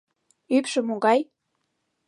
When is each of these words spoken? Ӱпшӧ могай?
Ӱпшӧ 0.55 0.79
могай? 0.87 1.19